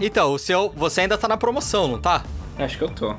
[0.00, 0.72] Então, o seu.
[0.76, 2.22] Você ainda tá na promoção, não tá?
[2.58, 3.14] Acho que eu tô.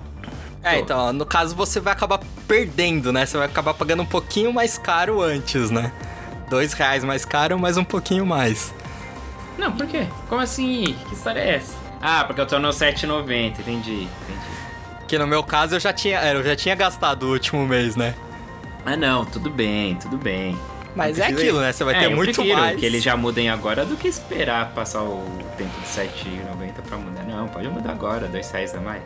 [0.63, 3.25] É, então, no caso você vai acabar perdendo, né?
[3.25, 5.91] Você vai acabar pagando um pouquinho mais caro antes, né?
[6.49, 8.73] Dois reais mais caro, mas um pouquinho mais.
[9.57, 10.07] Não, por quê?
[10.29, 10.95] Como assim?
[11.07, 11.75] Que história é essa?
[12.01, 14.07] Ah, porque eu tô no 7,90, entendi, entendi.
[15.07, 17.95] Que no meu caso eu já tinha, é, eu já tinha gastado o último mês,
[17.95, 18.13] né?
[18.85, 20.57] Ah, não, tudo bem, tudo bem.
[20.95, 21.71] Mas é aquilo, né?
[21.71, 22.79] Você vai É, ter muito mais.
[22.79, 25.23] que eles já mudem agora do que esperar passar o
[25.57, 27.23] tempo de 7,90 pra mudar.
[27.23, 29.03] Não, pode mudar agora, dois reais a mais.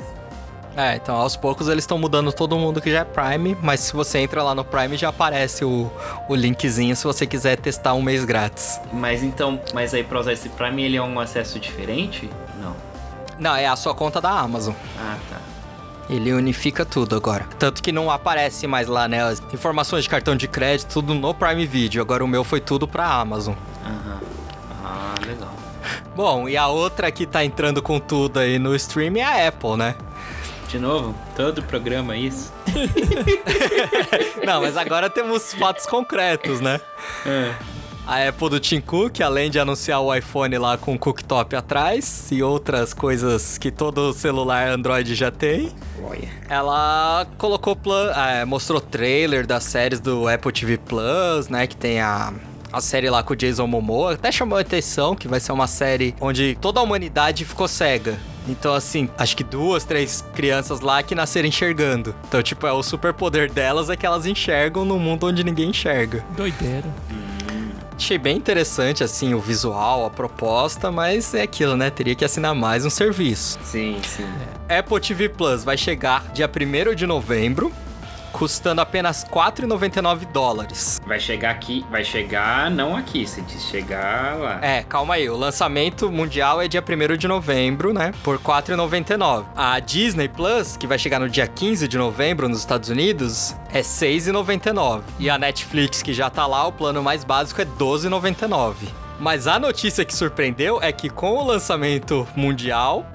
[0.76, 3.94] É, então aos poucos eles estão mudando todo mundo que já é Prime, mas se
[3.94, 5.92] você entra lá no Prime já aparece o,
[6.30, 8.80] o linkzinho se você quiser testar um mês grátis.
[8.94, 12.30] Mas então, mas aí pra usar esse Prime ele é um acesso diferente?
[12.62, 12.76] Não.
[13.38, 14.74] Não, é a sua conta da Amazon.
[14.98, 15.38] Ah, tá.
[16.10, 17.46] Ele unifica tudo agora.
[17.58, 19.24] Tanto que não aparece mais lá, né?
[19.24, 22.02] As informações de cartão de crédito, tudo no Prime Video.
[22.02, 23.56] Agora o meu foi tudo pra Amazon.
[23.86, 24.20] Aham.
[24.84, 25.54] Ah, legal.
[26.16, 29.78] Bom, e a outra que tá entrando com tudo aí no stream é a Apple,
[29.78, 29.96] né?
[30.72, 32.50] De novo, todo programa é isso?
[34.48, 36.80] Não, mas agora temos fatos concretos, né?
[37.26, 37.54] É.
[38.08, 42.32] A Apple do Tim Cook, além de anunciar o iPhone lá com o cooktop atrás
[42.32, 46.30] e outras coisas que todo celular Android já tem, Olha.
[46.48, 48.10] ela colocou plan...
[48.14, 51.68] é, mostrou trailer das séries do Apple TV Plus, né?
[51.68, 52.34] Que tem a.
[52.72, 55.68] A série lá com o Jason Momoa até chamou a atenção que vai ser uma
[55.68, 58.18] série onde toda a humanidade ficou cega.
[58.48, 62.16] Então, assim, acho que duas, três crianças lá que nasceram enxergando.
[62.28, 66.24] Então, tipo, é o superpoder delas é que elas enxergam no mundo onde ninguém enxerga.
[66.36, 66.88] Doideira.
[67.96, 71.92] Achei bem interessante, assim, o visual, a proposta, mas é aquilo, né?
[71.92, 73.60] Teria que assinar mais um serviço.
[73.64, 74.26] Sim, sim.
[74.68, 77.72] Apple TV Plus vai chegar dia 1 de novembro,
[78.32, 81.00] custando apenas 4,99 dólares.
[81.06, 84.60] Vai chegar aqui, vai chegar não aqui, diz chegar lá.
[84.62, 88.14] É, calma aí, o lançamento mundial é dia 1 de novembro, né?
[88.24, 89.46] Por 4,99.
[89.56, 93.82] A Disney Plus, que vai chegar no dia 15 de novembro nos Estados Unidos, é
[93.82, 95.02] 6,99.
[95.20, 98.74] E a Netflix, que já tá lá, o plano mais básico é 12,99.
[99.20, 103.06] Mas a notícia que surpreendeu é que com o lançamento mundial,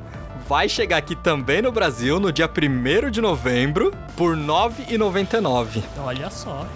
[0.49, 5.83] vai chegar aqui também no Brasil no dia 1 de novembro por R$ 9,99.
[5.99, 6.67] Olha só.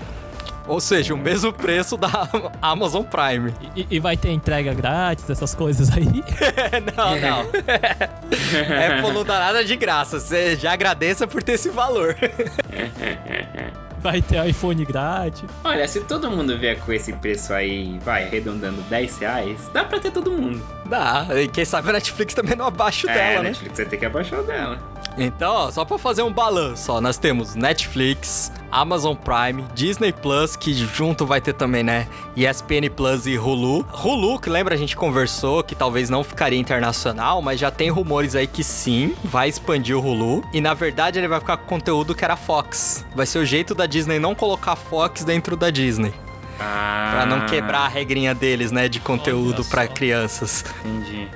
[0.66, 2.28] Ou seja, o mesmo preço da
[2.62, 3.52] Amazon Prime.
[3.74, 6.06] E, e vai ter entrega grátis, essas coisas aí?
[6.96, 7.40] não, não.
[7.40, 10.20] Apple não dá nada de graça.
[10.20, 12.16] Você já agradeça por ter esse valor.
[14.00, 15.44] Vai ter iPhone grátis.
[15.62, 19.98] Olha, se todo mundo vier com esse preço aí, vai, arredondando 10 reais, dá pra
[20.00, 20.62] ter todo mundo.
[20.86, 21.26] Dá.
[21.34, 23.48] E quem sabe a Netflix também não abaixo é, dela, a né?
[23.50, 24.78] Netflix vai ter que abaixar o dela.
[25.18, 30.56] Então, ó, só pra fazer um balanço, ó, nós temos Netflix, Amazon Prime, Disney Plus,
[30.56, 32.06] que junto vai ter também, né,
[32.36, 33.84] ESPN Plus e Hulu.
[33.92, 38.34] Hulu, que lembra a gente conversou que talvez não ficaria internacional, mas já tem rumores
[38.34, 40.44] aí que sim, vai expandir o Hulu.
[40.52, 43.04] E na verdade ele vai ficar com conteúdo que era Fox.
[43.14, 46.12] Vai ser o jeito da Disney não colocar Fox dentro da Disney.
[46.58, 49.86] Ah, Pra não quebrar a regrinha deles, né, de conteúdo só.
[49.86, 50.64] crianças.
[50.84, 51.26] Entendi.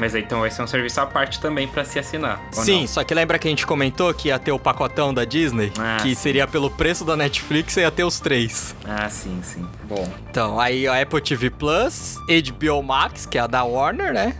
[0.00, 2.40] Mas aí então vai ser um serviço à parte também pra se assinar.
[2.52, 2.88] Sim, não?
[2.88, 5.70] só que lembra que a gente comentou que ia ter o pacotão da Disney?
[5.78, 6.14] Ah, que sim.
[6.14, 8.74] seria pelo preço da Netflix e ia ter os três.
[8.88, 9.64] Ah, sim, sim.
[9.84, 10.10] Bom.
[10.30, 14.34] Então, aí a Apple TV Plus, HBO Max, que é a da Warner, né?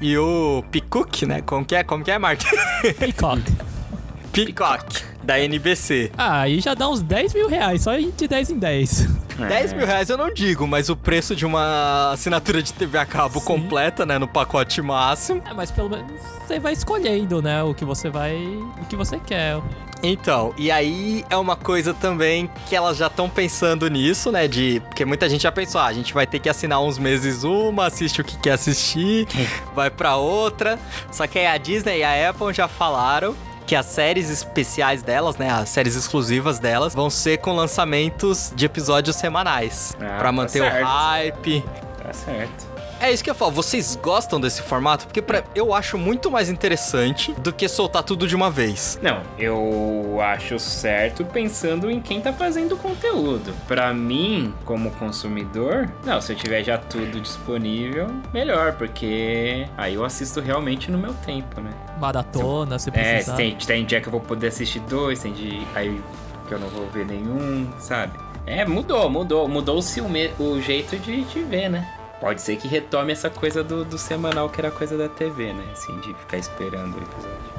[0.00, 1.42] E o Peacock, né?
[1.42, 1.84] Como que é?
[1.84, 2.48] Como que é, Martin?
[2.98, 3.42] Peacock.
[4.32, 6.10] Peacock, da NBC.
[6.16, 9.08] Ah, aí já dá uns 10 mil reais, só de 10 em 10.
[9.38, 9.46] É.
[9.46, 13.04] 10 mil reais eu não digo, mas o preço de uma assinatura de TV a
[13.04, 13.44] cabo Sim.
[13.44, 14.18] completa, né?
[14.18, 15.42] No pacote máximo.
[15.46, 16.10] É, mas pelo menos
[16.44, 17.62] você vai escolhendo, né?
[17.62, 18.34] O que você vai.
[18.80, 19.60] O que você quer.
[20.02, 24.48] Então, e aí é uma coisa também que elas já estão pensando nisso, né?
[24.48, 24.80] De.
[24.86, 27.86] Porque muita gente já pensou, ah, a gente vai ter que assinar uns meses uma,
[27.86, 29.28] assiste o que quer assistir,
[29.76, 30.78] vai pra outra.
[31.12, 33.36] Só que aí a Disney e a Apple já falaram
[33.68, 38.64] que as séries especiais delas, né, as séries exclusivas delas, vão ser com lançamentos de
[38.64, 40.84] episódios semanais, Ah, Pra tá manter o certo.
[40.86, 41.64] hype.
[42.02, 42.66] Tá certo.
[43.00, 45.06] É isso que eu falo, vocês gostam desse formato?
[45.06, 48.98] Porque pra- eu acho muito mais interessante do que soltar tudo de uma vez.
[49.00, 53.54] Não, eu acho certo pensando em quem tá fazendo o conteúdo.
[53.68, 60.04] Pra mim, como consumidor, não, se eu tiver já tudo disponível, melhor, porque aí eu
[60.04, 61.70] assisto realmente no meu tempo, né?
[62.00, 63.36] Maratona, se É, precisar.
[63.36, 66.00] tem, tem dia que eu vou poder assistir dois, tem dia aí
[66.48, 68.18] que eu não vou ver nenhum, sabe?
[68.46, 69.46] É, mudou, mudou.
[69.46, 70.06] Mudou-se o,
[70.42, 71.86] o jeito de, de ver, né?
[72.20, 75.64] Pode ser que retome essa coisa do, do semanal que era coisa da TV, né?
[75.72, 77.58] Assim, de ficar esperando o episódio.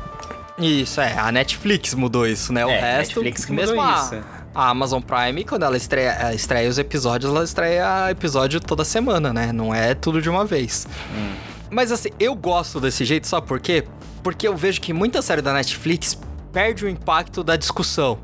[0.58, 1.18] Isso, é.
[1.18, 2.66] A Netflix mudou isso, né?
[2.66, 4.24] O É, resto, Netflix que mesmo mudou a, isso.
[4.54, 9.32] a Amazon Prime, quando ela estreia, eh, estreia os episódios, ela estreia episódio toda semana,
[9.32, 9.54] né?
[9.54, 10.86] Não é tudo de uma vez.
[11.16, 11.34] Hum.
[11.72, 13.86] Mas assim, eu gosto desse jeito, sabe por quê?
[14.22, 16.20] Porque eu vejo que muita série da Netflix
[16.52, 18.20] perde o impacto da discussão.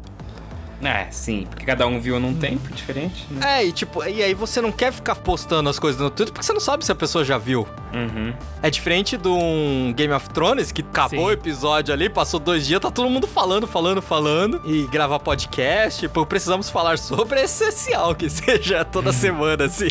[0.81, 3.59] É, sim, porque cada um viu num tempo diferente, né?
[3.59, 6.45] É, e tipo, e aí você não quer ficar postando as coisas no Twitter porque
[6.45, 7.67] você não sabe se a pessoa já viu.
[7.93, 8.33] Uhum.
[8.61, 11.25] É diferente de um Game of Thrones que acabou Sim.
[11.25, 14.61] o episódio ali, passou dois dias, tá todo mundo falando, falando, falando.
[14.65, 19.87] E gravar podcast, pô, precisamos falar sobre, é essencial que seja toda semana, assim.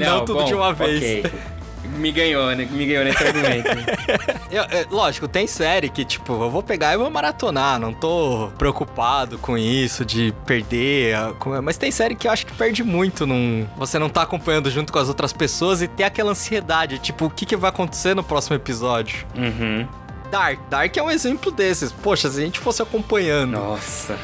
[0.00, 1.24] Não, tudo bom, de uma vez.
[1.26, 1.61] ok.
[1.96, 2.66] Me ganhou, né?
[2.70, 3.68] Me ganhou nesse argumento.
[4.50, 8.50] Eu- é, lógico, tem série que, tipo, eu vou pegar e vou maratonar, não tô
[8.58, 11.14] preocupado com isso, de perder.
[11.62, 13.66] Mas tem série que eu acho que perde muito num.
[13.78, 17.30] Você não tá acompanhando junto com as outras pessoas e ter aquela ansiedade, tipo, o
[17.30, 19.26] que, que vai acontecer no próximo episódio?
[19.36, 19.86] uhum.
[20.30, 20.58] Dark.
[20.70, 21.92] Dark é um exemplo desses.
[21.92, 24.16] Poxa, se a gente fosse acompanhando Nossa.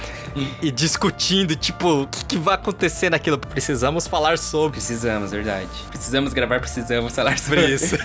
[0.62, 5.68] e discutindo, tipo, o que, que vai acontecer naquilo, precisamos falar sobre Precisamos, verdade.
[5.90, 7.96] Precisamos gravar, precisamos falar sobre isso.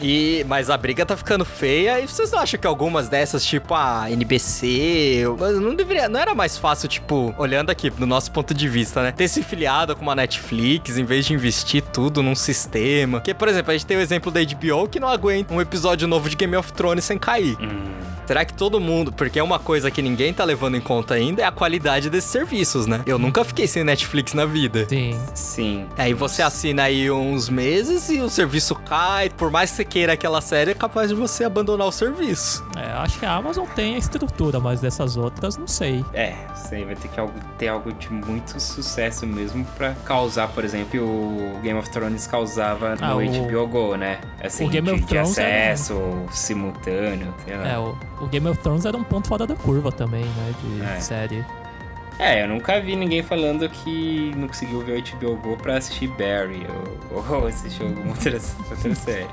[0.00, 2.00] e, mas a briga tá ficando feia.
[2.00, 6.34] E vocês não acham que algumas dessas, tipo a NBC, mas não deveria, não era
[6.34, 9.12] mais fácil, tipo, olhando aqui do nosso ponto de vista, né?
[9.12, 13.18] Ter se filiado com uma Netflix em vez de investir tudo num sistema.
[13.18, 16.06] Porque, por exemplo, a gente tem o exemplo da HBO que não aguenta um episódio
[16.08, 17.56] novo de Game of Thrones sem cair.
[17.60, 17.90] Hum,
[18.30, 21.42] Será que todo mundo, porque é uma coisa que ninguém tá levando em conta ainda,
[21.42, 23.02] é a qualidade desses serviços, né?
[23.06, 24.86] Eu nunca fiquei sem Netflix na vida.
[24.88, 25.18] Sim.
[25.34, 25.86] Sim.
[25.96, 29.30] Aí você assina aí uns meses e o serviço cai.
[29.30, 32.64] Por mais que você queira aquela série, é capaz de você abandonar o serviço.
[32.76, 36.04] É, acho que a Amazon tem a estrutura, mas dessas outras não sei.
[36.12, 36.34] É,
[36.72, 37.16] aí vai ter que
[37.58, 42.94] ter algo de muito sucesso mesmo pra causar, por exemplo, o Game of Thrones causava
[43.00, 44.18] Ah, no o- HBO Go, né?
[44.42, 46.00] Assim, o Game de, of de Thrones era- acesso
[46.54, 47.68] simultâneo, sei lá.
[47.68, 50.54] É, o, o Game of Thrones era um ponto fora da curva também, né?
[50.62, 51.00] De É.
[51.00, 51.29] série.
[52.18, 56.06] É, eu nunca vi ninguém falando que não conseguiu ver o HBO Go pra assistir
[56.08, 56.66] Barry
[57.10, 58.38] ou, ou assistir alguma outra,
[58.70, 59.26] outra série.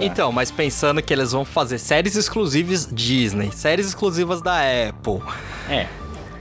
[0.00, 4.56] Então, mas pensando que eles vão fazer séries exclusivas Disney, séries exclusivas da
[4.88, 5.22] Apple,
[5.70, 5.86] É,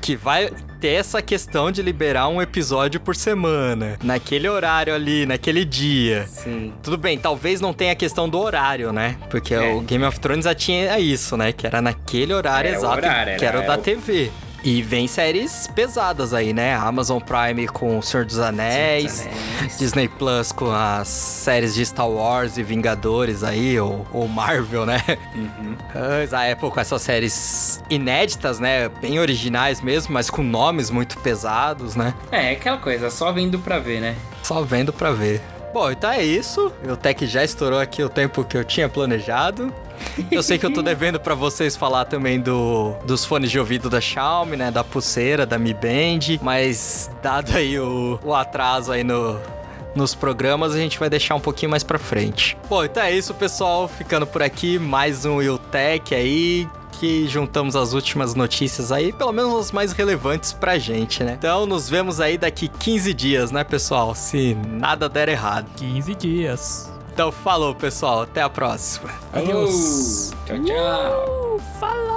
[0.02, 0.50] que vai
[0.82, 6.26] ter essa questão de liberar um episódio por semana, naquele horário ali, naquele dia.
[6.28, 6.74] sim.
[6.82, 9.18] Tudo bem, talvez não tenha a questão do horário, né?
[9.30, 9.72] Porque É.
[9.74, 11.52] o Game of Thrones já tinha isso, né?
[11.52, 14.32] Que era naquele horário Era o exato, horário, que era o da TV.
[14.68, 16.76] E vem séries pesadas aí, né?
[16.76, 19.78] Amazon Prime com O Senhor dos Anéis, Anéis.
[19.78, 25.02] Disney Plus com as séries de Star Wars e Vingadores aí, ou, ou Marvel, né?
[25.34, 25.78] Uhum.
[26.34, 28.90] A Apple com essas séries inéditas, né?
[28.90, 32.14] Bem originais mesmo, mas com nomes muito pesados, né?
[32.30, 34.18] É, é aquela coisa, só vendo pra ver, né?
[34.44, 35.42] Só vendo pra ver.
[35.74, 36.74] Bom, então é isso.
[36.84, 39.74] O Tech já estourou aqui o tempo que eu tinha planejado.
[40.32, 43.90] Eu sei que eu tô devendo pra vocês falar também do, dos fones de ouvido
[43.90, 44.72] da Xiaomi, né?
[44.72, 46.38] Da pulseira, da Mi Band.
[46.42, 49.40] Mas dado aí o, o atraso aí no,
[49.96, 52.58] nos programas, a gente vai deixar um pouquinho mais pra frente.
[52.70, 53.88] Bom, então é isso, pessoal.
[53.88, 55.40] Ficando por aqui, mais um
[55.72, 56.68] Tech aí.
[57.00, 61.36] Que juntamos as últimas notícias aí, pelo menos as mais relevantes pra gente, né?
[61.38, 64.16] Então nos vemos aí daqui 15 dias, né, pessoal?
[64.16, 65.68] Se nada der errado.
[65.76, 66.97] 15 dias.
[67.18, 68.22] Então falou, pessoal.
[68.22, 69.10] Até a próxima.
[69.34, 70.32] Adeus.
[70.46, 71.56] Tchau, tchau.
[71.56, 72.17] Uh, falou!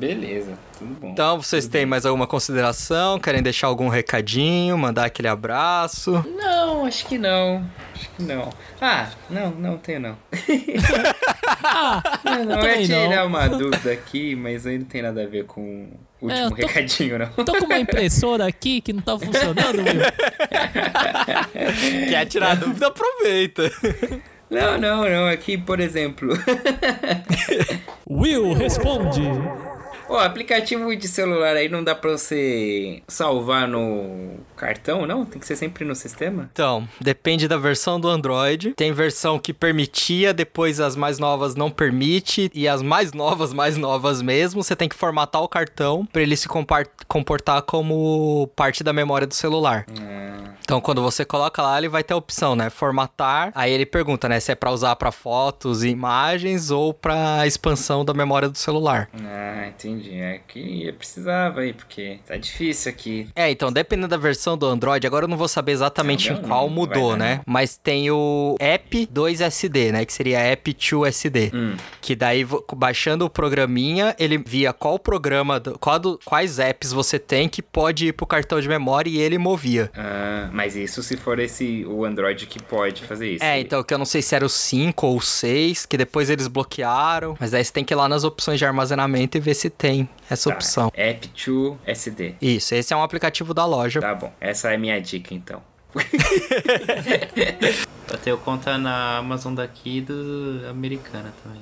[0.00, 1.08] Beleza, tudo bom.
[1.10, 3.18] Então, vocês têm mais alguma consideração?
[3.20, 4.78] Querem deixar algum recadinho?
[4.78, 6.24] Mandar aquele abraço?
[6.38, 7.64] Não, acho que não.
[7.94, 8.48] Acho que não.
[8.80, 10.16] Ah, não, não tenho não.
[11.62, 13.26] Ah, Não, não, eu ia tirar não.
[13.26, 15.88] uma dúvida aqui, mas aí não tem nada a ver com
[16.20, 17.44] o último É, tô- recadinho, não.
[17.44, 20.00] tô com uma impressora aqui que não tá funcionando, Will.
[22.08, 22.86] Quer tirar dúvida?
[22.88, 23.70] Aproveita.
[24.50, 25.26] Não, não, não.
[25.28, 26.30] Aqui, por exemplo,
[28.08, 29.20] Will, responde.
[30.10, 35.24] O aplicativo de celular aí não dá pra você salvar no cartão, não?
[35.24, 36.50] Tem que ser sempre no sistema?
[36.52, 38.74] Então, depende da versão do Android.
[38.74, 42.50] Tem versão que permitia, depois as mais novas não permite.
[42.52, 46.36] E as mais novas, mais novas mesmo, você tem que formatar o cartão pra ele
[46.36, 46.48] se
[47.06, 49.86] comportar como parte da memória do celular.
[50.00, 50.39] Ah,
[50.70, 52.70] Então, quando você coloca lá, ele vai ter a opção, né?
[52.70, 53.50] Formatar.
[53.56, 54.38] Aí ele pergunta, né?
[54.38, 59.08] Se é pra usar pra fotos e imagens ou pra expansão da memória do celular.
[59.20, 60.14] ah, entendi.
[60.14, 63.28] É que eu precisava aí, porque tá difícil aqui.
[63.34, 66.42] É, então, dependendo da versão do Android, agora eu não vou saber exatamente Não, em
[66.42, 67.38] qual não mudou, né?
[67.38, 67.52] não.
[67.52, 70.04] Mas tem o App 2SD, né?
[70.04, 71.50] Que seria App 2SD.
[71.52, 77.48] Hum, Que daí, baixando o programinha, ele via qual programa, qual quais apps você tem
[77.48, 79.90] que pode ir pro cartão de memória e ele movia.
[79.96, 83.44] ah, mas isso se for esse o Android que pode fazer isso.
[83.44, 86.30] É, então, que eu não sei se era o 5 ou o 6, que depois
[86.30, 87.36] eles bloquearam.
[87.38, 90.08] Mas daí você tem que ir lá nas opções de armazenamento e ver se tem
[90.28, 90.90] essa Tá, opção.
[90.94, 92.34] App to SD.
[92.40, 94.00] Isso, esse é um aplicativo da loja.
[94.00, 95.62] Tá bom, essa é a minha dica então.
[98.10, 101.60] eu tenho conta na Amazon daqui e do americana também.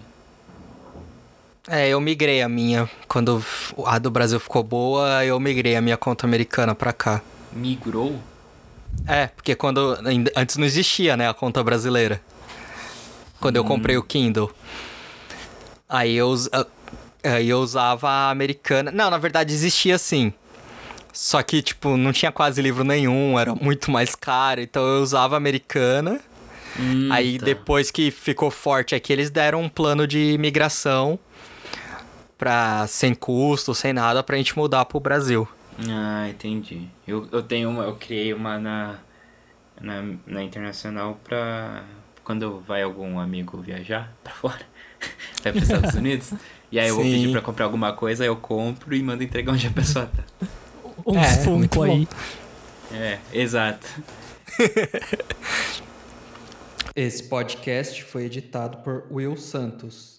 [1.71, 2.89] É, eu migrei a minha.
[3.07, 3.45] Quando
[3.85, 7.21] a do Brasil ficou boa, eu migrei a minha conta americana pra cá.
[7.53, 8.19] Migrou?
[9.07, 9.99] É, porque quando.
[10.37, 12.21] Antes não existia, né, a conta brasileira.
[13.41, 14.53] Quando eu comprei o Kindle.
[15.89, 16.67] Aí eu, ah,
[17.23, 18.91] aí eu usava a americana.
[18.91, 20.33] Não, na verdade existia sim.
[21.13, 24.61] Só que, tipo, não tinha quase livro nenhum, era muito mais caro.
[24.61, 26.21] Então eu usava a americana.
[26.79, 27.45] Hum, Aí tá.
[27.47, 31.19] depois que ficou forte aqui, eles deram um plano de migração
[32.37, 35.49] pra sem custo, sem nada, pra gente mudar pro Brasil.
[35.87, 36.89] Ah, entendi.
[37.07, 38.99] Eu, eu tenho uma, eu criei uma na,
[39.81, 41.85] na, na internacional pra
[42.25, 44.61] quando vai algum amigo viajar pra fora,
[45.43, 46.33] vai pros Estados Unidos.
[46.71, 47.13] E aí eu vou Sim.
[47.13, 50.47] pedir pra comprar alguma coisa, eu compro e mando entregar onde a pessoa tá.
[51.07, 52.07] Uns É, Funko aí.
[52.93, 53.87] É, exato.
[56.95, 60.18] Esse podcast foi editado por Will Santos.